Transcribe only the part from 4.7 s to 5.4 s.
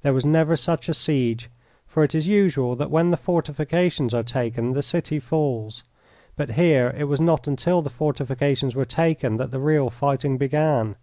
the city